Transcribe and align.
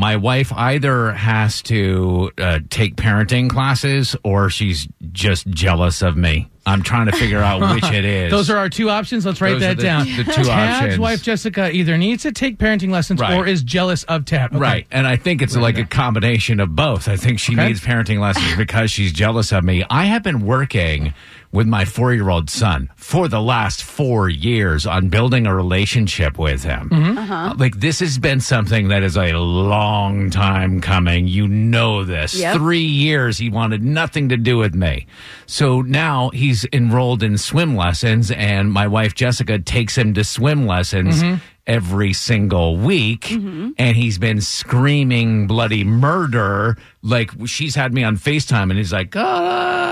My 0.00 0.16
wife 0.16 0.52
either 0.52 1.12
has 1.12 1.62
to 1.62 2.32
uh, 2.36 2.58
take 2.68 2.96
parenting 2.96 3.48
classes 3.48 4.16
or 4.24 4.50
she's 4.50 4.88
just 5.12 5.46
jealous 5.48 6.02
of 6.02 6.16
me. 6.16 6.50
I'm 6.66 6.82
trying 6.82 7.06
to 7.06 7.12
figure 7.12 7.38
out 7.40 7.60
which 7.74 7.84
it 7.84 8.04
is. 8.04 8.30
Those 8.30 8.50
are 8.50 8.56
our 8.56 8.68
two 8.68 8.90
options. 8.90 9.24
Let's 9.24 9.40
write 9.40 9.52
Those 9.52 9.60
that 9.60 9.76
the- 9.76 9.82
down. 9.84 10.06
the 10.16 10.24
two 10.24 10.32
Tad's 10.44 10.48
options. 10.48 10.98
wife 10.98 11.22
Jessica 11.22 11.70
either 11.70 11.96
needs 11.96 12.24
to 12.24 12.32
take 12.32 12.58
parenting 12.58 12.90
lessons 12.90 13.20
Right. 13.20 13.34
or 13.38 13.46
is 13.46 13.62
jealous 13.62 14.02
of 14.04 14.24
Tad. 14.24 14.50
Okay. 14.50 14.58
Right. 14.58 14.86
And 14.90 15.06
I 15.06 15.14
think 15.16 15.40
it's 15.42 15.54
like 15.56 15.78
a 15.78 15.84
combination 15.84 16.58
of 16.58 16.74
both. 16.74 17.06
I 17.06 17.16
think 17.16 17.38
she 17.38 17.52
Okay. 17.52 17.68
needs 17.68 17.80
parenting 17.80 18.18
lessons 18.18 18.56
because 18.56 18.90
she's 18.90 19.12
jealous 19.12 19.52
of 19.52 19.62
me. 19.62 19.84
I 19.88 20.06
have 20.06 20.24
been 20.24 20.44
working 20.44 21.14
with 21.54 21.66
my 21.66 21.84
four 21.84 22.12
year 22.12 22.28
old 22.28 22.50
son 22.50 22.90
for 22.96 23.28
the 23.28 23.40
last 23.40 23.82
four 23.82 24.28
years 24.28 24.84
on 24.86 25.08
building 25.08 25.46
a 25.46 25.54
relationship 25.54 26.36
with 26.38 26.64
him. 26.64 26.90
Uh, 26.92 27.54
Like, 27.56 27.76
this 27.80 28.00
has 28.00 28.18
been 28.18 28.40
something 28.40 28.88
that 28.88 29.02
is 29.02 29.16
a 29.16 29.32
long 29.34 30.30
time 30.30 30.80
coming. 30.80 31.28
You 31.28 31.46
know 31.48 32.04
this. 32.04 32.34
Yep. 32.34 32.56
Three 32.56 32.80
years 33.06 33.38
he 33.38 33.48
wanted 33.50 33.82
nothing 33.82 34.28
to 34.30 34.36
do 34.36 34.58
with 34.58 34.74
me. 34.74 35.06
So 35.46 35.80
now 35.82 36.30
he's 36.30 36.66
enrolled 36.72 37.22
in 37.22 37.38
swim 37.38 37.76
lessons, 37.76 38.30
and 38.32 38.72
my 38.72 38.86
wife 38.88 39.14
Jessica 39.14 39.58
takes 39.58 39.96
him 39.96 40.12
to 40.14 40.24
swim 40.24 40.66
lessons 40.66 41.22
every 41.66 42.12
single 42.12 42.76
week. 42.76 43.30
And 43.30 43.96
he's 43.96 44.18
been 44.18 44.40
screaming 44.40 45.46
bloody 45.46 45.84
murder. 45.84 46.76
Like 47.02 47.30
she's 47.46 47.74
had 47.74 47.94
me 47.94 48.02
on 48.04 48.16
FaceTime, 48.16 48.68
and 48.70 48.76
he's 48.78 48.92
like, 48.92 49.14
ah. 49.16 49.83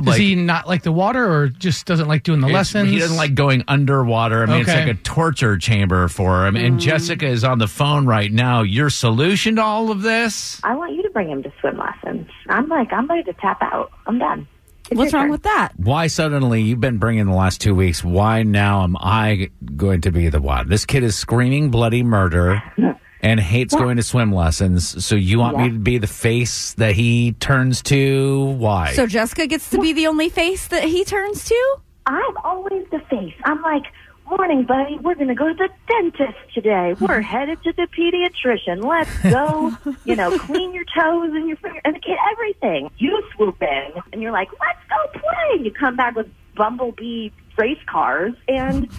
Does 0.00 0.06
like, 0.06 0.20
he 0.20 0.34
not 0.34 0.66
like 0.68 0.82
the 0.82 0.92
water 0.92 1.24
or 1.32 1.48
just 1.48 1.86
doesn't 1.86 2.08
like 2.08 2.22
doing 2.22 2.40
the 2.40 2.46
it's- 2.48 2.54
lessons? 2.74 2.90
He 2.90 2.98
doesn't 2.98 3.16
like 3.16 3.34
going 3.34 3.64
underwater. 3.68 4.42
I 4.42 4.46
mean, 4.46 4.60
it's 4.60 4.68
Okay. 4.70 4.86
like 4.86 4.96
a 4.96 5.00
torture 5.02 5.56
chamber 5.58 6.08
for 6.08 6.46
him. 6.46 6.56
And 6.56 6.76
mm. 6.76 6.80
Jessica 6.80 7.26
is 7.26 7.44
on 7.44 7.58
the 7.58 7.68
phone 7.68 8.06
right 8.06 8.32
now. 8.32 8.62
Your 8.62 8.90
solution 8.90 9.56
to 9.56 9.62
all 9.62 9.90
of 9.90 10.02
this? 10.02 10.60
I 10.64 10.74
want 10.76 10.94
you 10.94 11.02
to 11.02 11.10
bring 11.10 11.28
him 11.30 11.42
to 11.42 11.52
swim 11.60 11.78
lessons. 11.78 12.28
I'm 12.48 12.68
like, 12.68 12.92
I'm 12.92 13.06
ready 13.06 13.22
to 13.24 13.32
tap 13.34 13.62
out. 13.62 13.90
I'm 14.06 14.18
done. 14.18 14.46
It's 14.90 14.98
What's 14.98 15.12
your 15.12 15.20
wrong 15.22 15.26
turn. 15.28 15.30
with 15.32 15.42
that? 15.44 15.70
Why 15.78 16.08
suddenly 16.08 16.60
you've 16.60 16.80
been 16.80 16.98
bringing 16.98 17.24
the 17.24 17.32
last 17.34 17.60
two 17.62 17.74
weeks? 17.74 18.04
Why 18.04 18.42
now 18.42 18.82
am 18.84 18.96
I 19.00 19.48
going 19.76 20.02
to 20.02 20.10
be 20.12 20.28
the 20.28 20.42
one? 20.42 20.68
This 20.68 20.84
kid 20.84 21.02
is 21.02 21.16
screaming 21.16 21.70
bloody 21.70 22.02
murder 22.02 22.62
and 23.24 23.40
hates 23.40 23.74
going 23.74 23.96
to 23.96 24.02
swim 24.02 24.32
lessons. 24.32 25.02
So 25.04 25.16
you 25.16 25.38
want 25.38 25.56
me 25.56 25.70
to 25.70 25.78
be 25.78 25.96
the 25.96 26.06
face 26.06 26.74
that 26.74 26.94
he 26.94 27.32
turns 27.32 27.82
to? 27.84 28.44
Why? 28.44 28.92
So 28.92 29.06
Jessica 29.06 29.46
gets 29.46 29.70
to 29.70 29.80
be 29.80 29.94
the 29.94 30.06
only 30.06 30.28
face 30.28 30.68
that 30.68 30.84
he 30.84 31.04
turns 31.04 31.46
to? 31.46 31.76
I'm 32.04 32.36
always 32.44 32.86
the 32.90 33.00
face. 33.08 33.34
I'm 33.44 33.62
like, 33.62 33.84
morning, 34.28 34.64
buddy. 34.64 34.98
We're 34.98 35.14
going 35.14 35.28
to 35.28 35.34
go 35.34 35.48
to 35.48 35.54
the 35.54 35.70
dentist 35.88 36.38
today. 36.52 36.94
We're 37.00 37.20
headed 37.34 37.62
to 37.62 37.72
the 37.72 37.88
pediatrician. 37.96 38.84
Let's 38.84 39.18
go, 39.22 39.74
you 40.04 40.16
know, 40.16 40.38
clean 40.38 40.74
your 40.74 40.84
toes 40.84 41.30
and 41.32 41.48
your 41.48 41.56
finger 41.56 41.80
and 41.86 41.96
the 41.96 42.00
kid, 42.00 42.18
everything. 42.30 42.90
You 42.98 43.22
swoop 43.34 43.62
in 43.62 44.02
and 44.12 44.20
you're 44.20 44.32
like, 44.32 44.48
let's 44.60 44.80
go 44.90 45.18
play. 45.18 45.64
You 45.64 45.72
come 45.72 45.96
back 45.96 46.14
with 46.14 46.28
bumblebee 46.56 47.30
race 47.56 47.78
cars 47.86 48.34
and 48.48 48.90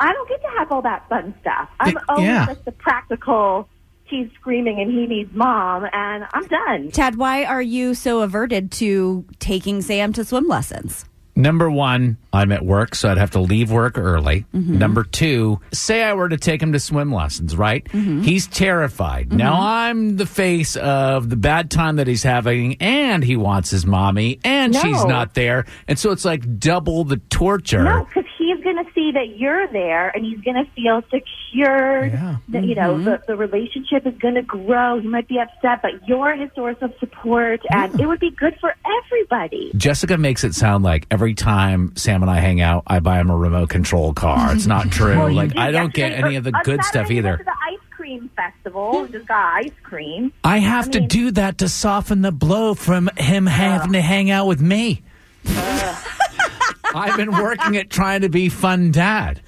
I 0.00 0.12
don't 0.12 0.28
get 0.28 0.40
to 0.42 0.48
have 0.58 0.70
all 0.72 0.82
that 0.82 1.08
fun 1.08 1.34
stuff. 1.40 1.68
I'm 1.80 1.94
Y- 1.94 2.00
always 2.08 2.26
yeah. 2.26 2.46
like 2.46 2.64
the 2.64 2.72
practical, 2.72 3.68
he's 4.04 4.28
screaming 4.40 4.80
and 4.80 4.90
he 4.90 5.06
needs 5.06 5.32
mom 5.34 5.86
and 5.92 6.24
I'm 6.32 6.46
done. 6.46 6.90
Tad, 6.90 7.16
why 7.16 7.44
are 7.44 7.62
you 7.62 7.94
so 7.94 8.20
averted 8.20 8.70
to 8.72 9.24
taking 9.38 9.82
Sam 9.82 10.12
to 10.14 10.24
swim 10.24 10.46
lessons? 10.48 11.04
Number 11.36 11.70
one, 11.70 12.16
I'm 12.32 12.50
at 12.50 12.64
work, 12.64 12.96
so 12.96 13.08
I'd 13.08 13.16
have 13.18 13.30
to 13.32 13.38
leave 13.40 13.70
work 13.70 13.96
early. 13.96 14.44
Mm-hmm. 14.52 14.76
Number 14.76 15.04
two, 15.04 15.60
say 15.72 16.02
I 16.02 16.14
were 16.14 16.28
to 16.28 16.36
take 16.36 16.60
him 16.60 16.72
to 16.72 16.80
swim 16.80 17.12
lessons, 17.12 17.54
right? 17.56 17.84
Mm-hmm. 17.84 18.22
He's 18.22 18.48
terrified. 18.48 19.28
Mm-hmm. 19.28 19.36
Now 19.36 19.54
I'm 19.60 20.16
the 20.16 20.26
face 20.26 20.74
of 20.74 21.30
the 21.30 21.36
bad 21.36 21.70
time 21.70 21.94
that 21.96 22.08
he's 22.08 22.24
having, 22.24 22.74
and 22.82 23.22
he 23.22 23.36
wants 23.36 23.70
his 23.70 23.86
mommy, 23.86 24.40
and 24.42 24.72
No. 24.72 24.80
she's 24.80 25.04
not 25.04 25.34
there. 25.34 25.64
And 25.86 25.96
so 25.96 26.10
it's 26.10 26.24
like 26.24 26.58
double 26.58 27.04
the 27.04 27.18
torture. 27.18 27.84
No, 27.84 28.04
because 28.12 28.27
he's 29.08 29.14
see 29.14 29.18
that 29.18 29.38
you're 29.38 29.66
there, 29.68 30.08
and 30.10 30.24
he's 30.24 30.40
going 30.40 30.64
to 30.64 30.70
feel 30.72 31.02
secure. 31.02 32.06
Yeah. 32.06 32.36
That 32.48 32.64
you 32.64 32.74
know 32.74 32.94
mm-hmm. 32.94 33.04
the 33.04 33.22
the 33.26 33.36
relationship 33.36 34.06
is 34.06 34.16
going 34.18 34.34
to 34.34 34.42
grow. 34.42 35.00
He 35.00 35.08
might 35.08 35.28
be 35.28 35.38
upset, 35.38 35.82
but 35.82 36.06
you're 36.06 36.36
his 36.36 36.50
source 36.54 36.76
of 36.80 36.92
support, 36.98 37.60
and 37.70 38.00
it 38.00 38.06
would 38.06 38.20
be 38.20 38.30
good 38.30 38.56
for 38.60 38.74
everybody. 39.04 39.72
Jessica 39.76 40.16
makes 40.16 40.44
it 40.44 40.54
sound 40.54 40.84
like 40.84 41.06
every 41.10 41.34
time 41.34 41.94
Sam 41.96 42.22
and 42.22 42.30
I 42.30 42.40
hang 42.40 42.60
out, 42.60 42.84
I 42.86 43.00
buy 43.00 43.20
him 43.20 43.30
a 43.30 43.36
remote 43.36 43.70
control 43.70 44.12
car. 44.12 44.54
It's 44.54 44.66
not 44.66 44.90
true. 44.90 45.16
Well, 45.16 45.32
like 45.32 45.50
did 45.50 45.58
I 45.58 45.70
don't 45.70 45.92
get 45.92 46.12
any 46.12 46.36
of 46.36 46.44
the 46.44 46.52
good 46.64 46.82
stuff 46.84 47.08
Saturday, 47.08 47.14
you 47.14 47.20
either. 47.20 47.40
the 47.44 47.50
ice 47.50 47.78
cream 47.90 48.30
festival 48.36 49.06
just 49.08 49.26
got 49.26 49.54
ice 49.56 49.72
cream. 49.82 50.32
I 50.44 50.58
have 50.58 50.90
to 50.92 51.00
mean- 51.00 51.08
do 51.08 51.30
that 51.32 51.58
to 51.58 51.68
soften 51.68 52.22
the 52.22 52.32
blow 52.32 52.74
from 52.74 53.10
him 53.16 53.46
having 53.46 53.92
to 53.92 54.00
hang 54.00 54.30
out 54.30 54.46
with 54.46 54.60
me. 54.60 55.02
I've 56.94 57.16
been 57.16 57.32
working 57.32 57.76
at 57.76 57.90
trying 57.90 58.22
to 58.22 58.28
be 58.28 58.48
fun 58.48 58.90
dad. 58.90 59.40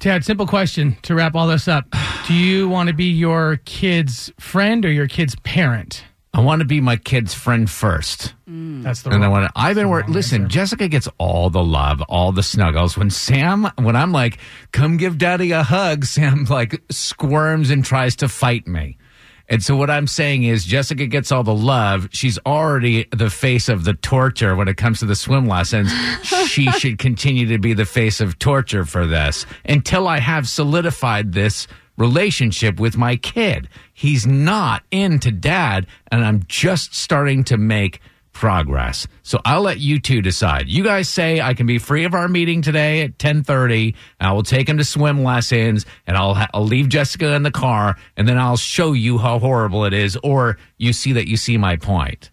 Tad, 0.00 0.24
simple 0.24 0.46
question 0.46 0.96
to 1.02 1.14
wrap 1.14 1.34
all 1.34 1.46
this 1.46 1.68
up. 1.68 1.84
Do 2.26 2.34
you 2.34 2.68
want 2.68 2.88
to 2.88 2.94
be 2.94 3.06
your 3.06 3.60
kid's 3.64 4.32
friend 4.38 4.84
or 4.84 4.90
your 4.92 5.08
kid's 5.08 5.34
parent? 5.44 6.04
I 6.34 6.40
want 6.40 6.60
to 6.60 6.64
be 6.66 6.80
my 6.80 6.96
kid's 6.96 7.32
friend 7.32 7.70
first. 7.70 8.34
Mm. 8.50 8.82
That's 8.82 9.02
the 9.02 9.10
And 9.10 9.22
I 9.22 9.28
wrong- 9.28 9.32
want 9.42 9.54
to, 9.54 9.60
I've 9.60 9.76
been 9.76 9.88
working. 9.88 10.12
Listen, 10.12 10.48
Jessica 10.48 10.88
gets 10.88 11.08
all 11.18 11.48
the 11.48 11.62
love, 11.62 12.02
all 12.02 12.32
the 12.32 12.42
snuggles. 12.42 12.98
When 12.98 13.08
Sam, 13.08 13.70
when 13.76 13.94
I'm 13.94 14.10
like, 14.10 14.38
come 14.72 14.96
give 14.96 15.16
daddy 15.16 15.52
a 15.52 15.62
hug, 15.62 16.04
Sam 16.06 16.44
like 16.50 16.82
squirms 16.90 17.70
and 17.70 17.84
tries 17.84 18.16
to 18.16 18.28
fight 18.28 18.66
me. 18.66 18.98
And 19.48 19.62
so 19.62 19.76
what 19.76 19.90
I'm 19.90 20.06
saying 20.06 20.44
is 20.44 20.64
Jessica 20.64 21.06
gets 21.06 21.30
all 21.30 21.42
the 21.42 21.54
love. 21.54 22.08
She's 22.12 22.38
already 22.46 23.06
the 23.10 23.28
face 23.28 23.68
of 23.68 23.84
the 23.84 23.94
torture 23.94 24.56
when 24.56 24.68
it 24.68 24.76
comes 24.76 25.00
to 25.00 25.06
the 25.06 25.14
swim 25.14 25.46
lessons. 25.46 25.92
she 26.46 26.70
should 26.72 26.98
continue 26.98 27.46
to 27.48 27.58
be 27.58 27.74
the 27.74 27.84
face 27.84 28.20
of 28.20 28.38
torture 28.38 28.84
for 28.84 29.06
this 29.06 29.44
until 29.64 30.08
I 30.08 30.18
have 30.18 30.48
solidified 30.48 31.32
this 31.32 31.66
relationship 31.96 32.80
with 32.80 32.96
my 32.96 33.16
kid. 33.16 33.68
He's 33.92 34.26
not 34.26 34.82
into 34.90 35.30
dad 35.30 35.86
and 36.10 36.24
I'm 36.24 36.44
just 36.48 36.94
starting 36.94 37.44
to 37.44 37.58
make 37.58 38.00
progress. 38.34 39.06
So 39.22 39.40
I'll 39.44 39.62
let 39.62 39.78
you 39.80 39.98
two 39.98 40.20
decide. 40.20 40.68
You 40.68 40.84
guys 40.84 41.08
say 41.08 41.40
I 41.40 41.54
can 41.54 41.66
be 41.66 41.78
free 41.78 42.04
of 42.04 42.12
our 42.12 42.28
meeting 42.28 42.60
today 42.60 43.00
at 43.02 43.16
10:30. 43.18 43.94
I 44.20 44.32
will 44.32 44.42
take 44.42 44.68
him 44.68 44.76
to 44.78 44.84
swim 44.84 45.22
lessons 45.24 45.86
and 46.06 46.16
I'll 46.16 46.34
ha- 46.34 46.48
I'll 46.52 46.66
leave 46.66 46.88
Jessica 46.90 47.32
in 47.34 47.42
the 47.44 47.50
car 47.50 47.96
and 48.16 48.28
then 48.28 48.36
I'll 48.38 48.58
show 48.58 48.92
you 48.92 49.16
how 49.18 49.38
horrible 49.38 49.84
it 49.86 49.94
is 49.94 50.18
or 50.22 50.58
you 50.76 50.92
see 50.92 51.12
that 51.12 51.26
you 51.28 51.36
see 51.38 51.56
my 51.56 51.76
point. 51.76 52.30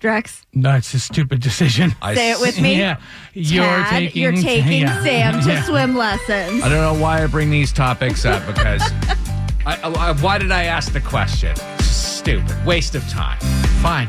Drex, 0.00 0.42
No, 0.52 0.74
it's 0.74 0.92
a 0.94 0.98
stupid 0.98 1.40
decision. 1.40 1.94
I 2.02 2.16
say 2.16 2.32
it 2.32 2.40
with 2.40 2.60
me. 2.60 2.76
Yeah. 2.76 2.96
You're 3.34 3.62
Tad, 3.62 3.88
taking, 3.90 4.22
you're 4.22 4.32
taking 4.32 4.80
yeah. 4.82 5.00
Sam 5.04 5.40
to 5.42 5.48
Yeah. 5.52 5.62
swim 5.62 5.96
lessons. 5.96 6.60
I 6.64 6.68
don't 6.68 6.96
know 6.96 7.00
why 7.00 7.22
I 7.22 7.26
bring 7.28 7.50
these 7.50 7.72
topics 7.72 8.24
up 8.24 8.44
because 8.48 8.82
I, 9.64 9.78
I, 9.84 10.12
why 10.20 10.38
did 10.38 10.50
I 10.50 10.64
ask 10.64 10.92
the 10.92 11.00
question? 11.00 11.54
Stupid. 11.78 12.52
Waste 12.66 12.96
of 12.96 13.06
time. 13.08 13.38
Fine. 13.80 14.08